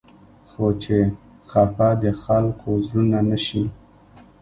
[0.49, 0.97] خو چې
[1.49, 3.63] خفه د خلقو زړونه نه شي